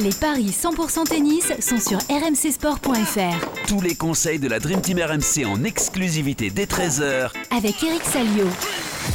[0.00, 3.68] Les paris 100% tennis sont sur rmcsport.fr.
[3.68, 8.44] Tous les conseils de la Dream Team RMC en exclusivité dès 13h Avec Eric Salio.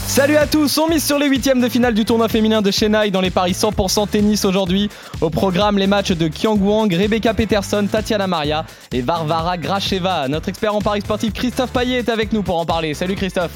[0.07, 3.11] Salut à tous, on mise sur les huitièmes de finale du tournoi féminin de Chennai
[3.11, 4.89] dans les paris 100% tennis aujourd'hui.
[5.19, 10.29] Au programme, les matchs de Kyang Wang, Rebecca Peterson, Tatiana Maria et Varvara Gracheva.
[10.29, 12.93] Notre expert en paris sportif Christophe Payet est avec nous pour en parler.
[12.93, 13.51] Salut Christophe.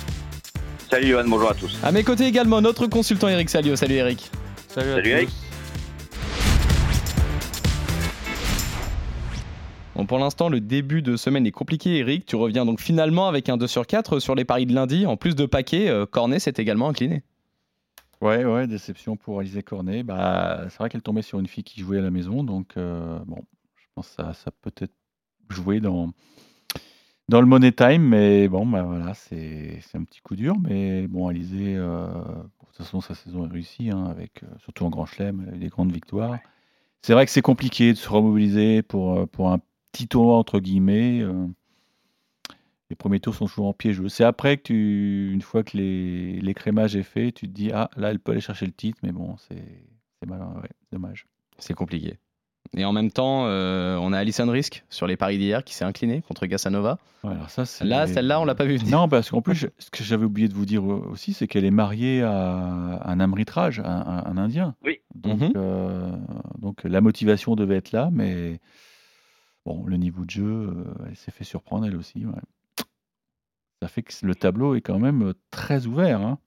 [0.91, 1.71] Salut Johan, bonjour à tous.
[1.83, 3.77] À mes côtés également notre consultant Eric Salio.
[3.77, 4.29] Salut Eric.
[4.67, 5.09] Salut, à Salut tous.
[5.09, 5.29] Eric.
[9.95, 12.25] Bon, pour l'instant, le début de semaine est compliqué, Eric.
[12.25, 15.05] Tu reviens donc finalement avec un 2 sur 4 sur les paris de lundi.
[15.05, 17.23] En plus de paquet, euh, Cornet s'est également incliné.
[18.23, 20.01] Ouais, ouais, déception pour Alizé Cornet.
[20.01, 23.19] Bah, c'est vrai qu'elle tombait sur une fille qui jouait à la maison, donc euh,
[23.25, 23.43] bon,
[23.75, 24.93] je pense que ça, ça peut être
[25.49, 26.13] joué dans,
[27.27, 31.05] dans le Money Time, mais bon, bah voilà, c'est c'est un petit coup dur, mais
[31.09, 34.89] bon, Alizé, euh, de toute façon, sa saison est réussie, hein, avec, euh, surtout en
[34.89, 36.39] Grand Chelem, elle a eu des grandes victoires.
[37.01, 39.59] C'est vrai que c'est compliqué de se remobiliser pour, pour un
[39.93, 41.21] petit tournoi, entre guillemets.
[41.21, 41.47] euh,
[42.89, 44.09] les premiers tours sont toujours en piégeux.
[44.09, 47.89] C'est après que tu, une fois que les, l'écrémage est fait, tu te dis ah
[47.95, 49.63] là elle peut aller chercher le titre, mais bon c'est
[50.19, 51.25] c'est mal, ouais, dommage.
[51.57, 52.17] C'est compliqué.
[52.75, 55.85] Et en même temps, euh, on a Alison Risk sur les paris d'hier qui s'est
[55.85, 56.97] incliné contre Gassanova.
[57.23, 58.91] Ouais, alors ça, c'est- Là, celle-là, on l'a pas vu venir.
[58.97, 61.65] Non, parce qu'en plus, je- ce que j'avais oublié de vous dire aussi, c'est qu'elle
[61.65, 64.75] est mariée à un Amritraj, un, un- un Indien.
[64.83, 64.99] Oui.
[65.13, 65.53] Donc, Mhm.
[65.55, 66.11] euh,
[66.59, 68.59] donc la motivation devait être là, mais
[69.65, 72.25] bon, le niveau de jeu, euh, elle s'est fait surprendre elle aussi.
[73.81, 76.21] Ça fait que le tableau est quand même euh, très ouvert.
[76.21, 76.39] hein.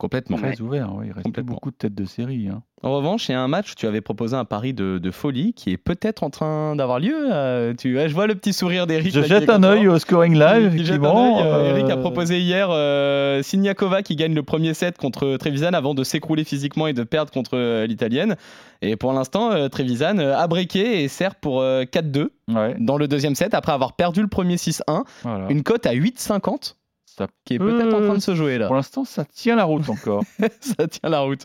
[0.00, 0.38] Complètement.
[0.38, 1.52] Très ouvert, ouais, il reste Complètement.
[1.52, 2.48] beaucoup de têtes de série.
[2.48, 2.62] hein.
[2.82, 5.10] En revanche, il y a un match où tu avais proposé un pari de, de
[5.10, 7.14] folie qui est peut-être en train d'avoir lieu.
[7.30, 9.12] euh, tu, ouais, je vois le petit sourire d'Eric.
[9.12, 11.38] Je là, qui jette un œil au scoring live, Il jette un effectivement.
[11.40, 15.36] œil, euh, Eric a euh, proposé hier euh, Siniakova qui gagne le premier set contre
[15.36, 18.36] Trevisan avant de s'écrouler physiquement et de perdre contre euh, l'italienne.
[18.80, 22.96] Et pour l'instant, euh, Trevisan euh, a breaké et sert pour euh, 4-2 ouais, dans
[22.96, 25.04] le deuxième set après avoir perdu le premier 6-1.
[25.22, 25.46] voilà.
[25.50, 26.76] Une cote à 8,50
[27.44, 28.66] Qui est peut-être en train de se jouer là.
[28.66, 30.22] Pour l'instant, ça tient la route encore.
[30.60, 31.42] ça tient la route.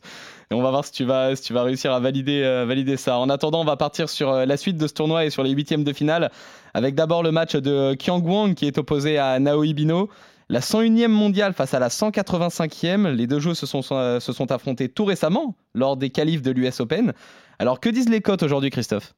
[0.51, 2.97] Et on va voir si tu vas, si tu vas réussir à valider, euh, valider
[2.97, 3.17] ça.
[3.17, 5.51] En attendant, on va partir sur euh, la suite de ce tournoi et sur les
[5.51, 6.31] huitièmes de finale,
[6.73, 10.09] avec d'abord le match de Kyang Wang qui est opposé à Naomi Bino.
[10.47, 13.09] La 101e mondiale face à la 185e.
[13.09, 16.79] Les deux jeux se sont, se sont affrontés tout récemment lors des qualifs de l'US
[16.79, 17.13] Open.
[17.57, 19.15] Alors que disent les cotes aujourd'hui, Christophe?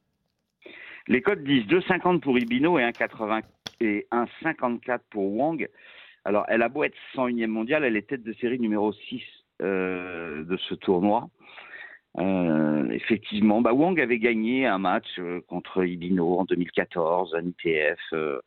[1.08, 3.42] Les codes disent 2,50 pour Ibino et 1,80
[3.80, 5.68] et 1,54 pour Wang.
[6.28, 9.22] Alors, elle a beau être 101e mondiale, elle est tête de série numéro 6
[9.62, 11.30] euh, de ce tournoi.
[12.18, 18.42] Euh, effectivement, bah, Wang avait gagné un match euh, contre Ibino en 2014, un ITF,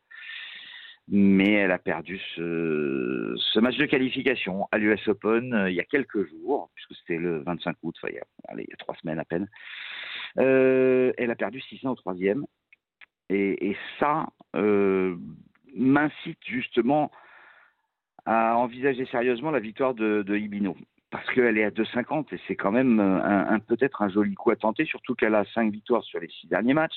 [1.08, 6.24] mais elle a perdu ce, match de qualification à l'US Open il y a quelques
[6.28, 9.48] jours, puisque c'était le 25 août, il, y a, trois semaines à peine.
[10.36, 12.46] Elle a perdu 6-1 au troisième.
[13.28, 14.28] Et, et ça
[15.74, 17.10] m'incite justement
[18.26, 20.76] à envisager sérieusement la victoire de, Ibino.
[21.10, 24.50] Parce qu'elle est à 2,50 et c'est quand même un, un- peut-être un joli coup
[24.50, 26.96] à tenter, surtout qu'elle a 5 victoires sur les 6 derniers matchs,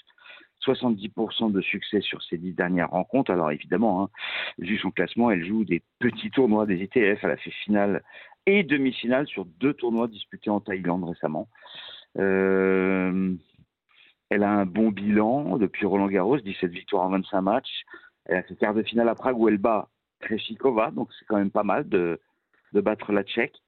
[0.65, 3.31] 70% de succès sur ses 10 dernières rencontres.
[3.31, 4.09] Alors évidemment, hein,
[4.57, 8.03] vu son classement, elle joue des petits tournois, des ITF, elle a fait finale
[8.45, 11.49] et demi-finale sur deux tournois disputés en Thaïlande récemment.
[12.17, 13.33] Euh,
[14.29, 17.83] elle a un bon bilan depuis Roland Garros, 17 victoires en 25 matchs.
[18.25, 19.89] Elle a fait quart de finale à Prague où elle bat
[20.21, 22.19] Kreshikova, donc c'est quand même pas mal de,
[22.73, 23.61] battre la Tchèque.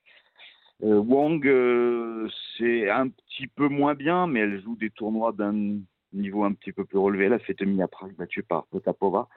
[0.83, 5.79] Euh, Wang, euh, c'est un petit peu moins bien, mais elle joue des tournois d'un
[6.13, 7.25] niveau un petit peu plus relevé.
[7.25, 9.27] Elle a fait demi à Prague, battue par Potapova.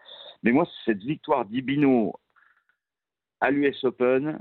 [0.42, 2.14] Mais moi, cette victoire d'Ibino
[3.40, 4.40] à l'US Open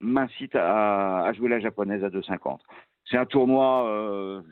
[0.00, 2.60] m'incite à, jouer la japonaise à 2,50.
[3.10, 3.86] C'est un tournoi.
[3.88, 4.42] euh,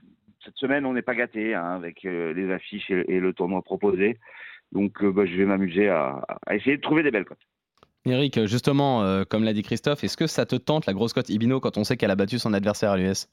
[0.45, 4.19] cette semaine, on n'est pas gâté hein, avec euh, les affiches et, le tournoi proposé.
[4.73, 7.47] Donc, bah, je vais m'amuser à, à essayer de trouver des belles cotes.
[8.07, 11.29] Eric, justement, euh, comme l'a dit Christophe, est-ce que ça te tente la grosse cote
[11.29, 13.27] Ibino quand on sait qu'elle a battu son adversaire à l'US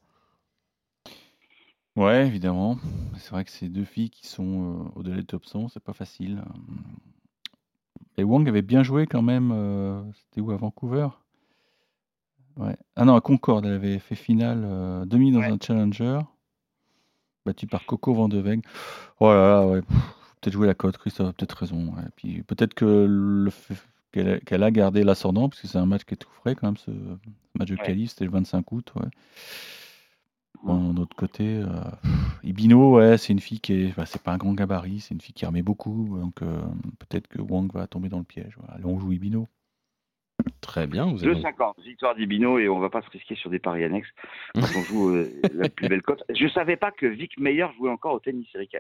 [1.95, 2.77] Ouais, évidemment.
[3.17, 5.93] C'est vrai que ces deux filles qui sont euh, au-delà du top 100, c'est pas
[5.93, 6.41] facile.
[8.17, 9.51] Et Wang avait bien joué quand même.
[9.53, 11.07] euh, C'était où à Vancouver?
[12.57, 12.75] Ouais.
[12.95, 15.47] Ah non, à Concorde, elle avait fait finale euh, demi dans Ouais.
[15.51, 16.19] un challenger,
[17.45, 18.63] battue par Coco Vandeveg.
[19.19, 19.81] Oh là là, ouais.
[20.41, 21.93] Peut-être jouer la cote, Christophe a peut-être raison.
[21.95, 22.03] ouais.
[22.15, 23.75] Puis peut-être que le fait
[24.13, 26.77] qu'elle a, gardé l'ascendant, parce que c'est un match qui est tout frais quand même,
[26.77, 26.91] ce
[27.57, 28.93] match de qualif, c'était le 25 août.
[28.95, 29.07] Ouais.
[30.63, 31.67] Bon, D'un autre côté, euh,
[32.43, 35.19] Ibino, ouais, c'est une fille qui est, bah, c'est pas un grand gabarit, c'est une
[35.19, 36.61] fille qui remet beaucoup, donc euh,
[36.99, 38.53] peut-être que Wang va tomber dans le piège.
[38.57, 38.75] Voilà.
[38.75, 39.47] Allez, on joue Ibino.
[40.61, 43.59] Très bien, vous avez 2,50, victoire d'Ibino et on va pas se risquer sur des
[43.59, 44.09] paris annexes
[44.55, 46.23] quand on joue euh, la plus belle cote.
[46.29, 48.77] Je savais pas que Vic Meyer jouait encore au tennis, Eric.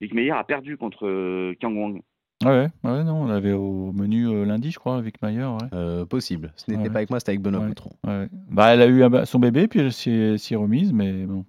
[0.00, 2.02] Vic Meyer a perdu contre euh, Kang Wang.
[2.44, 5.44] Ouais, ouais, non, on l'avait au menu euh, lundi, je crois, avec Mayer.
[5.44, 5.68] Ouais.
[5.72, 6.52] Euh, possible.
[6.56, 6.90] Ce n'était Ouais.
[6.90, 7.68] pas avec moi, c'était avec Benoît Ouais.
[7.68, 7.92] Poutron.
[8.06, 8.28] Ouais.
[8.50, 11.24] Bah, elle a eu un ba- son bébé, puis elle s'y s'y est remise, mais
[11.24, 11.46] bon.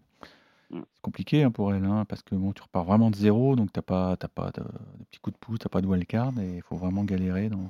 [0.72, 0.80] Mm.
[0.94, 3.72] C'est compliqué hein, pour elle, hein, parce que bon, tu repars vraiment de zéro, donc
[3.74, 6.56] t'as pas, t'as pas de, de petits coups de pouce, t'as pas de wildcard, et
[6.58, 7.50] il faut vraiment galérer.
[7.50, 7.70] Dans...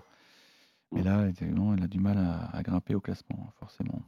[0.96, 4.00] Et là, effectivement, elle a du mal à, à grimper au classement, hein, forcément.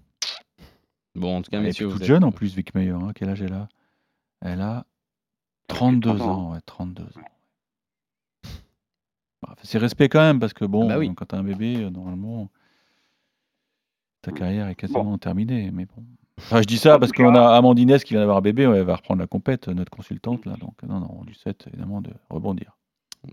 [1.15, 2.71] Bon, en tout cas, Elle est messieurs, toute vous êtes- jeune en plus, Vic.
[2.75, 3.11] Hein.
[3.15, 3.67] Quel âge elle a?
[4.41, 4.85] Elle a
[5.67, 6.31] 32 30 ans.
[6.49, 7.21] ans, ouais, 32 ans.
[9.63, 11.11] C'est respect quand même, parce que bon, Ah bah oui.
[11.15, 12.49] quand t'as un bébé, euh, normalement,
[14.21, 15.71] ta carrière est quasiment terminée.
[15.71, 16.03] Mais bon.
[16.37, 18.95] Enfin, je dis ça parce qu'on a Amandine qui vient d'avoir un bébé, elle va
[18.95, 20.55] reprendre la compète, notre consultante là.
[20.59, 22.77] Donc non, non, on lui souhaite évidemment de rebondir.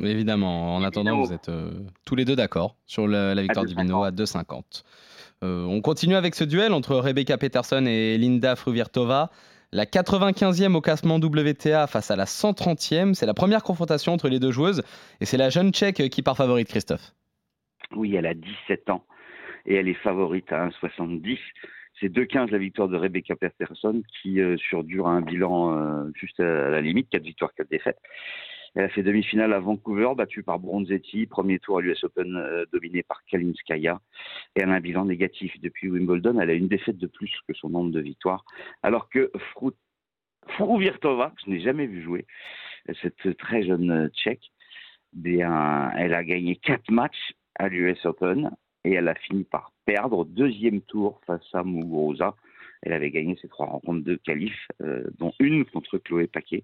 [0.00, 1.70] Évidemment, en attendant, vous êtes euh,
[2.05, 3.69] tous les deux d'accord sur la, la victoire 2,50.
[3.69, 4.82] d'Ibino à 2,50.
[5.44, 9.31] Euh, on continue avec ce duel entre Rebecca Peterson et Linda Fruvirtova.
[9.73, 13.15] La 95e au classement WTA face à la 130e.
[13.15, 14.83] C'est la première confrontation entre les deux joueuses.
[15.21, 17.13] Et c'est la jeune tchèque qui part favorite, Christophe.
[17.95, 19.05] Oui, elle a 17 ans
[19.67, 21.39] et elle est favorite à 1,70.
[22.01, 26.71] C'est 2,15 la victoire de Rebecca Peterson qui euh, surdure un bilan euh, juste à
[26.71, 27.99] la limite, 4 victoires, 4 défaites.
[28.76, 32.67] Elle a fait demi-finale à Vancouver, battue par Bronzetti, premier tour à l'US Open euh,
[32.73, 34.00] dominé par Kalinskaya.
[34.55, 36.38] Et elle a un bilan négatif depuis Wimbledon.
[36.38, 38.44] Elle a une défaite de plus que son nombre de victoires.
[38.82, 39.73] Alors que Frou-
[41.31, 42.26] que je n'ai jamais vu jouer,
[43.02, 44.52] cette très jeune euh, tchèque,
[45.96, 48.50] elle a gagné 4 matchs à l'US Open
[48.84, 52.37] et elle a fini par perdre deuxième tour face à Muguruza.
[52.87, 56.62] Elle avait gagné ses trois rencontres de qualif, euh, dont une contre Chloé Paquet.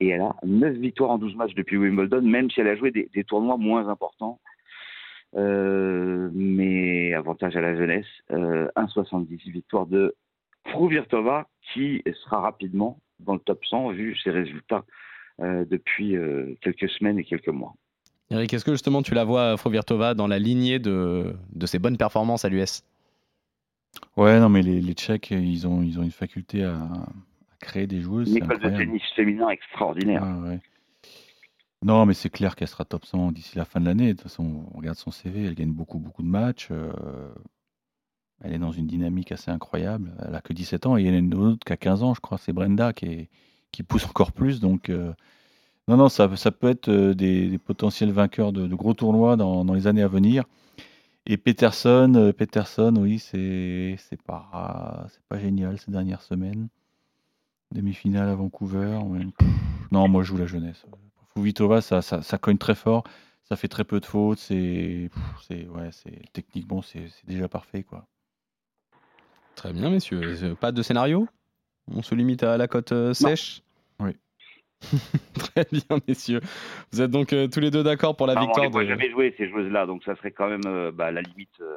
[0.00, 2.90] Et elle a 9 victoires en 12 matchs depuis Wimbledon, même si elle a joué
[2.90, 4.40] des, tournois moins importants.
[5.36, 10.14] Euh, mais avantage à la jeunesse, euh, 1,70 victoire de
[10.68, 14.84] Fruvirtova, qui sera rapidement dans le top 100 vu ses résultats
[15.42, 17.74] euh, depuis euh, quelques semaines et quelques mois.
[18.30, 21.36] Eric, est-ce que justement tu la vois, Fruvirtova, dans la lignée de
[21.66, 22.82] ses bonnes performances à l'US
[24.16, 27.06] Ouais, non, mais les, les Tchèques, ils ont, ils ont une faculté à, à
[27.60, 28.28] créer des joueuses.
[28.28, 28.76] Une c'est école de incroyable.
[28.84, 30.22] tennis féminin extraordinaire.
[30.22, 30.60] Ah, ouais.
[31.82, 34.08] Non, mais c'est clair qu'elle sera top 100 d'ici la fin de l'année.
[34.08, 36.68] De toute façon, on regarde son CV, elle gagne beaucoup, beaucoup de matchs.
[36.72, 36.92] euh,
[38.42, 40.12] elle est dans une dynamique assez incroyable.
[40.26, 42.02] Elle a que 17 ans et il y en a une autre qui a 15
[42.02, 42.38] ans, je crois.
[42.38, 43.28] C'est Brenda qui, est-
[43.72, 44.60] qui pousse encore plus.
[44.60, 45.12] Donc, euh,
[45.88, 49.36] non, non, ça, ça peut être euh, des, des potentiels vainqueurs de, de gros tournois
[49.36, 50.44] dans, dans les années à venir.
[51.26, 56.68] Et Peterson, euh, Peterson, oui, c'est c'est pas, c'est pas génial ces dernières semaines.
[57.72, 58.98] Demi-finale à Vancouver.
[59.04, 59.26] ouais.
[59.90, 60.84] Non, moi je joue la jeunesse.
[61.34, 63.04] Fuvitova, ça, ça, ça cogne très fort.
[63.48, 64.38] Ça fait très peu de fautes.
[64.38, 65.10] C'est,
[65.50, 68.06] ouais, c'est techniquement, c'est c'est déjà parfait, quoi.
[69.54, 70.22] Très bien, messieurs.
[70.42, 71.28] Euh, Pas de scénario?
[71.90, 73.62] On se limite à la cote euh, sèche?
[74.00, 74.16] Oui.
[75.34, 76.40] Très bien, messieurs.
[76.92, 78.82] Vous êtes donc euh, tous les deux d'accord pour la Enfin, on victoire les voit
[78.84, 78.88] de...
[78.88, 81.76] jamais jouer ces joueuses-là, donc ça serait quand même euh, bah, à la limite euh,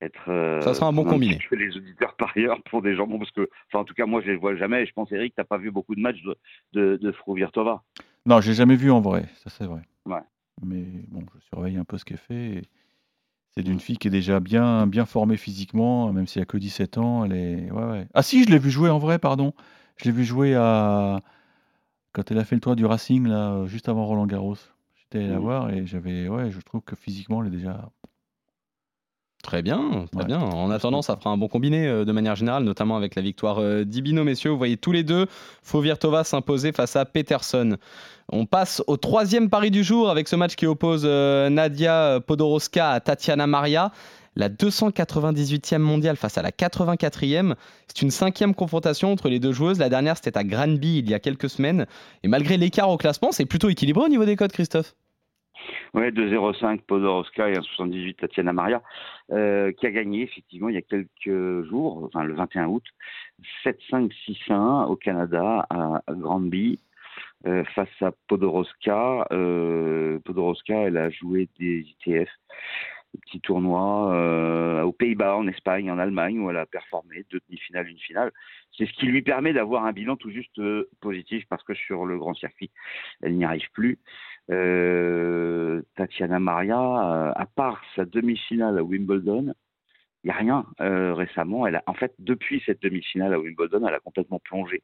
[0.00, 0.28] être.
[0.28, 1.38] euh, Ça sera un bon combiné.
[1.48, 4.20] peu les auditeurs par ailleurs pour des gens, parce que, enfin, en tout cas, moi
[4.20, 4.82] je les vois jamais.
[4.82, 6.36] Et je pense, Eric, t'as pas vu beaucoup de matchs de,
[6.72, 7.82] de, de Fruvirtova.
[8.26, 9.82] Non, j'ai jamais vu en vrai, ça c'est vrai.
[10.06, 10.20] Ouais.
[10.64, 12.34] Mais bon, je surveille un peu ce qu'elle fait.
[12.58, 12.62] et
[13.56, 16.56] C'est d'une fille qui est déjà bien, bien formée physiquement, même si elle a que
[16.58, 17.24] 17 ans.
[17.24, 17.70] Elle est...
[17.72, 18.06] ouais, ouais.
[18.14, 19.54] Ah si, je l'ai vu jouer en vrai, pardon.
[19.96, 21.20] Je l'ai vu jouer à...
[22.12, 24.56] quand elle a fait le tour du Racing, là, juste avant Roland Garros.
[24.96, 26.28] J'étais allé la voir et j'avais...
[26.28, 27.88] Ouais, je trouve que physiquement, elle est déjà...
[29.42, 30.26] Très bien, très Ouais.
[30.26, 30.38] bien.
[30.38, 33.58] En attendant, ça fera un bon combiné euh, de manière générale, notamment avec la victoire
[33.58, 34.50] euh, d'Ibino, messieurs.
[34.50, 35.26] Vous voyez tous les deux
[35.64, 37.76] Fovirtova s'imposer face à Peterson.
[38.30, 42.90] On passe au troisième pari du jour avec ce match qui oppose euh, Nadia Podoroska
[42.92, 43.90] à Tatiana Maria.
[44.34, 47.54] La 298e mondiale face à la 84e.
[47.86, 49.78] C'est une cinquième confrontation entre les deux joueuses.
[49.78, 51.86] La dernière, c'était à Granby il y a quelques semaines.
[52.22, 54.94] Et malgré l'écart au classement, c'est plutôt équilibré au niveau des codes, Christophe.
[55.94, 58.82] Ouais, 2,05 Podoroska et 1,78 Tatiana Maria,
[59.30, 62.82] euh, qui a gagné effectivement il y a quelques jours, enfin le 21 août,
[63.64, 64.10] 7-5,
[64.48, 66.80] 6-1 au Canada à, Granby.
[67.46, 69.26] euh, face à Podoroska.
[69.32, 72.28] Euh, Podoroska, elle a joué des ITF,
[73.12, 77.40] des petits tournois euh, aux Pays-Bas, en Espagne, en Allemagne, où elle a performé, deux
[77.48, 78.32] demi-finales, une finale.
[78.76, 82.06] C'est ce qui lui permet d'avoir un bilan tout juste euh, positif, parce que sur
[82.06, 82.70] le grand circuit,
[83.20, 83.98] elle n'y arrive plus.
[84.50, 89.54] Euh, Tatiana Maria, euh, à part sa demi-finale à Wimbledon,
[90.24, 91.66] il n'y a rien euh, récemment.
[91.66, 94.82] Elle a, en fait, depuis cette demi-finale à Wimbledon, elle a complètement plongé.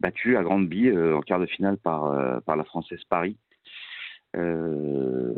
[0.00, 3.36] Battue à Grande-Bille euh, en quart de finale par, par la Française Paris.
[4.36, 5.34] Euh,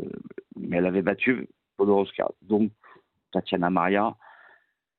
[0.55, 2.27] mais elle avait battu Podoroska.
[2.41, 2.71] Donc,
[3.31, 4.15] Tatiana Maria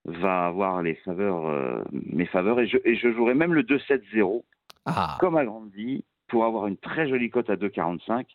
[0.04, 2.61] va avoir les faveurs, euh, mes faveurs.
[2.61, 4.45] Et je, et je jouerai même le 2-7-0,
[4.85, 8.26] Ah, comme a grandi, pour avoir une très jolie cote à 2,45.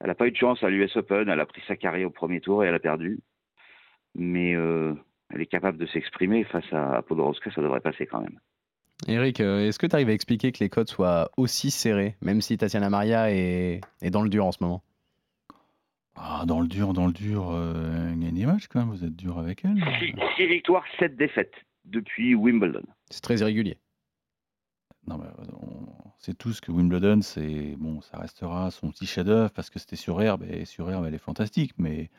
[0.00, 1.28] Elle n'a pas eu de chance à l'US Open.
[1.28, 3.20] Elle a pris sa carrière au premier tour et elle a perdu.
[4.14, 4.94] Mais euh,
[5.28, 7.50] elle est capable de s'exprimer face à, à Podoroska.
[7.50, 8.38] Ça devrait passer quand même.
[9.08, 12.40] Eric, euh, est-ce que tu arrives à expliquer que les codes soient aussi serrés, même
[12.40, 14.82] si Tatiana Maria est, est dans le dur en ce moment?
[16.22, 19.04] Ah, dans le dur, dans le dur, euh, elle gagne des matchs quand même, vous
[19.04, 19.82] êtes dur avec elle.
[20.36, 21.54] 6 victoires, 7 défaites
[21.86, 22.82] depuis Wimbledon.
[23.10, 23.78] C'est très irrégulier.
[25.06, 25.86] Non, mais euh, on
[26.18, 30.20] sait tous que Wimbledon, c'est bon, ça restera son petit chef-d'œuvre parce que c'était sur
[30.20, 31.72] herbe et sur herbe, elle est fantastique.
[31.78, 32.10] Mais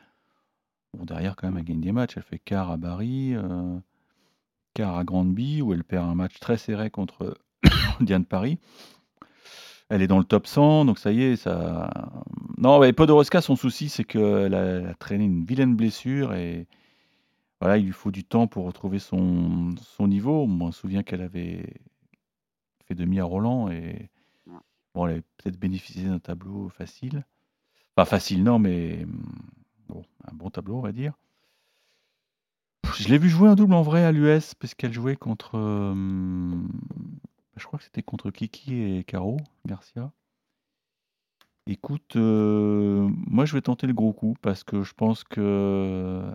[0.95, 2.17] bon, derrière, quand même, elle gagne des matchs.
[2.17, 3.77] Elle fait quart à Paris, euh,
[4.73, 7.37] quart à Grandby, où elle perd un match très serré contre
[8.01, 8.57] Diane Paris.
[9.91, 11.89] Elle est dans le top 100, donc ça y est, ça.
[12.57, 16.65] Non, mais Podoroska, son souci, c'est qu'elle a, elle a traîné une vilaine blessure et
[17.59, 20.47] voilà, il lui faut du temps pour retrouver son, son niveau.
[20.47, 21.73] Moi, je me souviens qu'elle avait
[22.87, 24.09] fait demi à Roland et
[24.95, 27.25] bon, elle avait peut-être bénéficié d'un tableau facile.
[27.95, 29.05] Pas facile, non, mais
[29.89, 31.15] bon, un bon tableau, on va dire.
[32.97, 35.55] Je l'ai vu jouer un double en vrai à l'US parce qu'elle jouait contre.
[35.55, 36.69] hum,
[37.57, 40.11] je crois que c'était contre Kiki et Caro Garcia.
[41.67, 46.33] Écoute, euh, moi je vais tenter le gros coup parce que je pense que euh,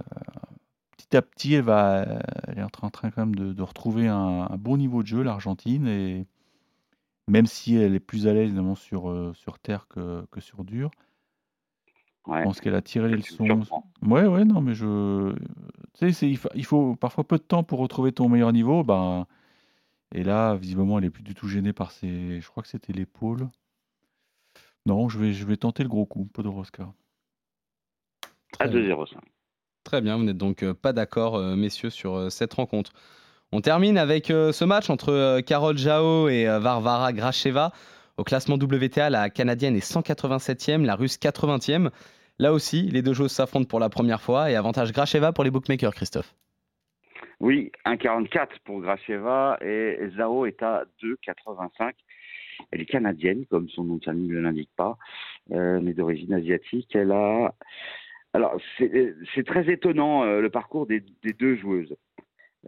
[0.97, 2.05] petit à petit elle va,
[2.47, 5.03] elle est en train, en train quand même de, de retrouver un, un bon niveau
[5.03, 6.27] de jeu l'Argentine et
[7.29, 10.65] même si elle est plus à l'aise évidemment sur, euh, sur terre que, que sur
[10.65, 10.91] dur,
[12.27, 12.39] Ouais.
[12.39, 13.47] je pense qu'elle a tiré les leçons.
[14.03, 15.33] Ouais, ouais, non, mais je.
[15.95, 18.83] Tu sais, il faut parfois peu de temps pour retrouver ton meilleur niveau.
[18.83, 19.27] Ben,
[20.15, 22.41] et là, visiblement, elle est plus du tout gênée par ses.
[22.41, 23.49] Je crois que c'était l'épaule.
[24.87, 26.93] Non, je vais, je vais tenter le gros coup, Podoroska.
[28.59, 28.95] À Très bien.
[28.95, 29.19] 2,05.
[29.85, 32.93] Très bien, vous n'êtes donc euh, pas d'accord, euh, messieurs, sur euh, cette rencontre.
[33.53, 37.71] On termine avec ce match entre Carole Jao et Varvara Gracheva.
[38.17, 41.91] Au classement WTA, la Canadienne est 187e, la Russe 80e.
[42.41, 45.53] Là aussi, les deux joueuses s'affrontent pour la première fois et avantage Gracheva pour les
[45.53, 46.35] bookmakers, Christophe.
[47.41, 51.93] Oui, 1,44 pour Gracheva et Zhao est à 2,85.
[52.71, 54.97] Elle est canadienne, comme son nom de famille ne l'indique pas,
[55.53, 56.95] euh, mais d'origine asiatique.
[56.95, 57.55] Elle a.
[58.33, 61.03] Alors, c'est très étonnant euh, le parcours des,
[61.39, 61.95] deux joueuses.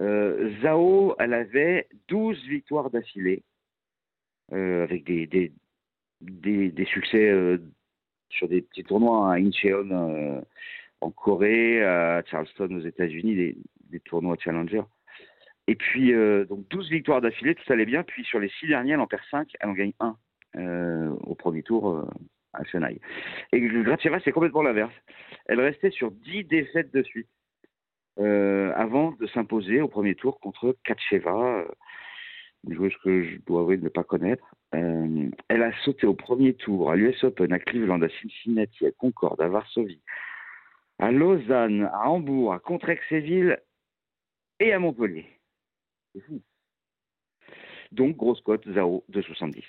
[0.01, 3.43] Euh, Zhao, elle avait 12 victoires d'affilée,
[4.53, 5.53] euh, avec des,
[6.87, 7.59] succès
[8.31, 10.41] sur des petits tournois à Incheon euh,
[11.01, 13.57] en Corée, à Charleston aux États-Unis,
[13.91, 14.83] des tournois Challenger.
[15.67, 18.03] Et puis, euh, donc 12 victoires d'affilée, tout allait bien.
[18.03, 20.17] Puis sur les six derniers, elle en perd 5, elle en gagne 1
[21.25, 22.05] au premier tour euh,
[22.55, 23.01] à Chennai.
[23.53, 24.95] Et Gracheva, c'est complètement l'inverse.
[25.47, 27.29] Elle restait sur 10 défaites de suite
[28.19, 31.65] euh, avant de s'imposer au premier tour contre Katcheva, euh,
[32.67, 34.45] une joueuse que je dois avouer de ne pas connaître.
[34.75, 38.91] Euh, elle a sauté au premier tour à l'US Open, à Cleveland, à Cincinnati, à
[38.91, 40.03] Concorde, à Varsovie,
[40.99, 43.61] à Lausanne, à Hambourg, à Contrexéville
[44.61, 45.27] et à Montpellier.
[46.15, 46.43] C'est fou.
[47.93, 49.63] Donc, grosse cote, Zao, 2,70.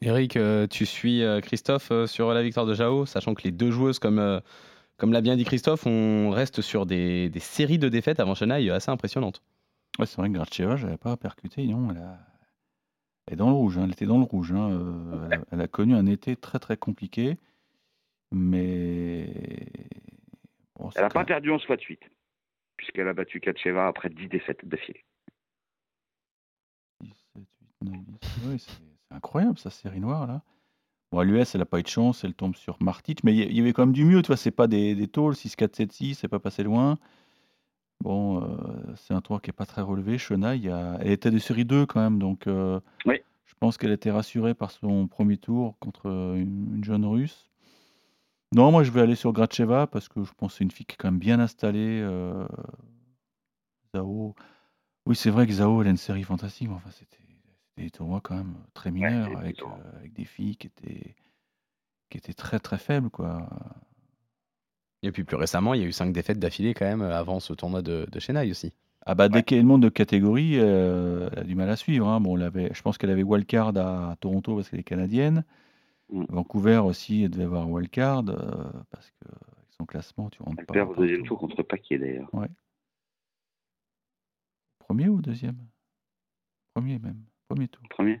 [0.00, 3.50] Eric, euh, tu suis euh, Christophe euh, sur la victoire de Jao, sachant que les
[3.52, 4.40] deux joueuses, comme,
[4.96, 8.70] comme l'a bien dit Christophe, on reste sur des, des séries de défaites avant Chennai
[8.70, 9.42] assez impressionnantes.
[9.98, 11.66] Ouais, c'est vrai que Gracheva, je n'avais pas percuté.
[11.66, 12.18] Non, elle, a-
[13.26, 13.78] elle est dans le rouge.
[13.78, 14.52] hein, Elle était dans le rouge.
[14.52, 17.38] hein, euh, elle, a, elle a connu un été très très compliqué.
[18.32, 19.26] Mais.
[20.76, 22.02] bon, Elle n'a pas perdu 11 fois de suite,
[22.94, 25.04] puisqu'elle a battu Katcheva après 10 défaites d'affilée.
[27.02, 27.42] 6, 7,
[27.82, 28.46] 8, 9, 10.
[28.46, 28.72] Ouais, c'est
[29.10, 30.42] incroyable, sa série noire, là.
[31.10, 33.52] Bon, à l'US, elle n'a pas eu de chance, elle tombe sur Martic, mais il
[33.56, 35.74] y, avait quand même du mieux, tu vois, c'est pas des, des tôles, 6, 4,
[35.74, 36.96] 7, 6, c'est pas passé loin.
[38.00, 40.18] Bon, euh, c'est un tour qui n'est pas très relevé.
[40.18, 40.98] Shona, il y a...
[41.00, 43.20] elle était de série 2 quand même, donc euh, Oui.
[43.44, 47.50] je pense qu'elle était rassurée par son premier tour contre une, une jeune russe.
[48.54, 50.86] Non, moi je vais aller sur Gracheva parce que je pense que c'est une fille
[50.86, 52.00] qui est quand même bien installée.
[52.02, 52.46] euh,
[53.94, 54.34] Zhao.
[55.06, 57.18] Oui, c'est vrai que Zhao, elle a une série fantastique, mais enfin, c'était
[57.76, 61.16] des tournois quand même très mineurs avec, euh, avec des filles qui étaient,
[62.10, 63.48] qui étaient très très faibles, quoi.
[65.02, 67.38] Et puis plus récemment, il y a eu cinq défaites d'affilée quand même euh, avant
[67.40, 68.72] ce tournoi de, de Chennai aussi.
[69.06, 69.42] Ah bah dès Ouais.
[69.42, 72.08] qu'elle monte de catégorie, euh, elle a du mal à suivre.
[72.08, 72.20] hein.
[72.20, 75.44] Bon, elle avait, je pense qu'elle avait wildcard à Toronto parce qu'elle est canadienne.
[76.10, 76.24] Mm.
[76.28, 80.66] Vancouver aussi, elle devait avoir wildcard euh, parce que avec son classement, tu rentres Elle
[80.66, 80.74] pas.
[80.74, 82.30] perd au deuxième tour contre Paquet d'ailleurs.
[84.78, 85.56] Premier ou deuxième?
[86.74, 87.22] Premier même.
[87.48, 87.82] Premier tour.
[87.88, 88.20] Premier.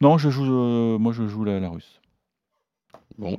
[0.00, 0.44] Non, je joue.
[0.44, 2.00] euh, moi, je joue la, la russe.
[3.16, 3.36] Bon.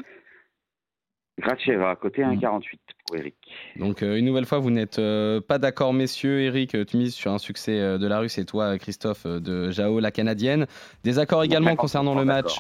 [1.39, 2.35] Gracheva, côté Mm.
[2.35, 2.61] 1,48
[3.07, 3.33] pour Eric.
[3.77, 6.41] Donc euh, une nouvelle fois, vous n'êtes euh, pas d'accord, messieurs.
[6.41, 9.71] Eric, euh, tu mises sur un succès euh, de la Russe et toi, Christophe, de
[9.71, 10.67] Jao, la Canadienne.
[11.03, 12.59] Désaccord également 50% concernant le match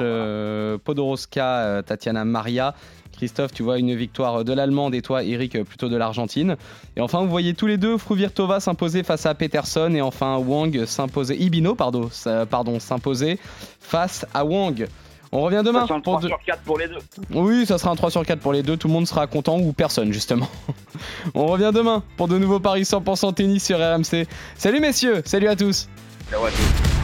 [0.83, 2.73] Podoroska, Tatiana Maria.
[3.11, 6.57] Christophe, tu vois une victoire de l'Allemande et toi, Eric, plutôt de l'Argentine.
[6.95, 10.85] Et enfin, vous voyez tous les deux Fruvirtova s'imposer face à Peterson et enfin Wang
[10.85, 13.37] s'imposer, Ibino, pardon s'imposer
[13.79, 14.87] face à Wang.
[15.35, 15.79] On revient demain.
[15.81, 16.97] 63 pour de- sur 4 pour les deux.
[17.33, 19.57] oui, ça sera un 3 sur 4 pour les deux, tout le monde sera content
[19.59, 20.47] ou personne justement.
[21.33, 24.27] On revient demain pour de nouveaux paris 100% tennis sur RMC.
[24.57, 25.89] Salut messieurs, salut à tous
[26.29, 27.02] Ciao à tous.